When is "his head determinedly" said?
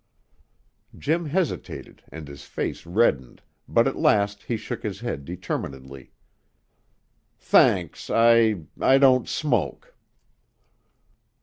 4.81-6.11